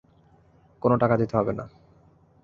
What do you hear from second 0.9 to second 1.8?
টাকা দিতে হবে না।